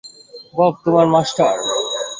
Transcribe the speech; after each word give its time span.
Bob 0.53 0.73
তোমার 0.83 1.07
master. 1.13 1.55